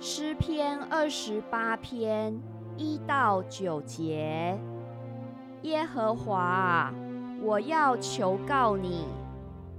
[0.00, 2.40] 诗篇二十八篇
[2.76, 4.56] 一到九节。
[5.62, 6.94] 耶和华啊，
[7.42, 9.06] 我要求告你，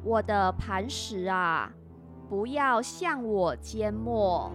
[0.04, 1.72] 我的磐石啊，
[2.28, 4.52] 不要向我缄默。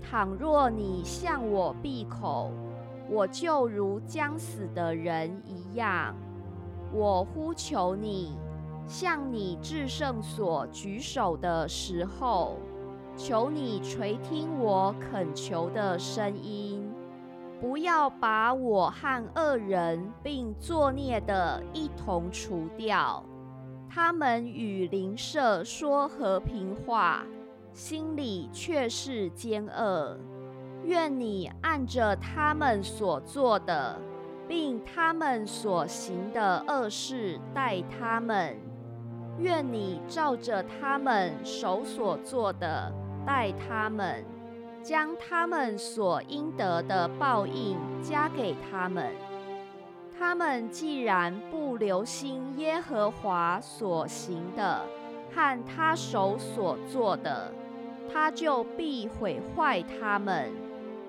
[0.00, 2.50] 倘若你向我闭口，
[3.10, 6.14] 我就如将死的人一样。
[6.90, 8.34] 我呼求你。
[8.88, 12.56] 向你至圣所举手的时候，
[13.16, 16.86] 求你垂听我恳求的声音，
[17.60, 23.24] 不要把我和恶人并作孽的一同除掉。
[23.88, 27.24] 他们与邻舍说和平话，
[27.72, 30.18] 心里却是奸恶。
[30.84, 33.98] 愿你按着他们所做的，
[34.46, 38.56] 并他们所行的恶事待他们。
[39.38, 42.92] 愿你照着他们手所做的
[43.26, 44.24] 待他们，
[44.82, 49.12] 将他们所应得的报应加给他们。
[50.18, 54.80] 他们既然不留心耶和华所行的
[55.34, 57.52] 和他手所做的，
[58.10, 60.50] 他就必毁坏他们，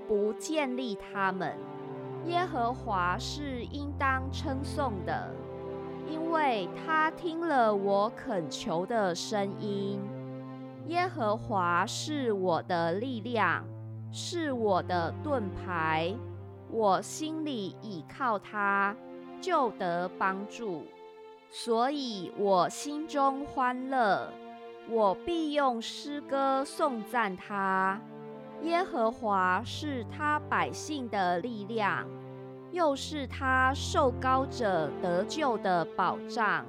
[0.06, 1.56] 不建立他们。
[2.26, 5.32] 耶和华是应当称颂的。
[6.10, 10.00] 因为他听了我恳求的声音，
[10.88, 13.66] 耶和华是我的力量，
[14.12, 16.14] 是我的盾牌，
[16.70, 18.96] 我心里倚靠他，
[19.42, 20.84] 就得帮助，
[21.50, 24.32] 所以我心中欢乐，
[24.90, 28.00] 我必用诗歌颂赞他。
[28.64, 32.08] 耶和华是他百姓的力量。
[32.72, 36.66] 又是他受高者得救的保障，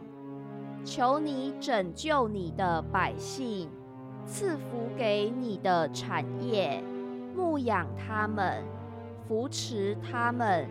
[0.85, 3.69] 求你拯救你的百姓，
[4.25, 6.83] 赐福给你的产业，
[7.35, 8.63] 牧养他们，
[9.27, 10.67] 扶持他们，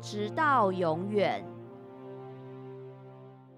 [0.00, 1.44] 直到永远。